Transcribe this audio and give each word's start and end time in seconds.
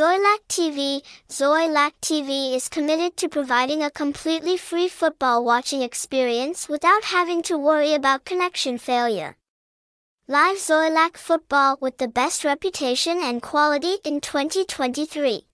Xoilac 0.00 0.40
TV 0.48 1.02
Xoilac 1.28 1.92
TV 2.00 2.54
is 2.54 2.70
committed 2.70 3.18
to 3.18 3.28
providing 3.28 3.82
a 3.82 3.90
completely 3.90 4.56
free 4.56 4.88
football 4.88 5.44
watching 5.44 5.82
experience 5.82 6.70
without 6.70 7.04
having 7.04 7.42
to 7.42 7.58
worry 7.58 7.92
about 7.92 8.24
connection 8.24 8.78
failure. 8.78 9.36
Live 10.26 10.56
Xoilac 10.56 11.18
football 11.18 11.76
with 11.82 11.98
the 11.98 12.08
best 12.08 12.44
reputation 12.44 13.18
and 13.20 13.42
quality 13.42 13.96
in 14.02 14.22
2023. 14.22 15.49